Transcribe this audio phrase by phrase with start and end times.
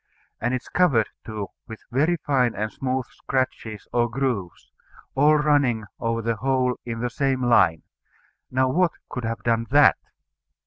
[0.39, 4.71] And it is covered, too, with very fine and smooth scratches or grooves,
[5.13, 7.83] all running over the whole in the same line.
[8.49, 9.97] Now what could have done that?